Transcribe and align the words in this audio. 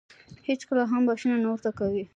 هېڅکله 0.47 0.83
هم 0.91 1.01
بښنه 1.07 1.35
نه 1.43 1.47
ورته 1.51 1.71
کوي. 1.79 2.03